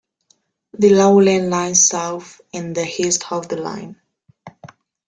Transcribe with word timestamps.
The 0.73 0.89
Lowlands 0.95 1.47
lie 1.51 1.73
south 1.73 2.41
and 2.55 2.75
east 2.75 3.31
of 3.31 3.47
the 3.49 3.57
line. 3.57 4.01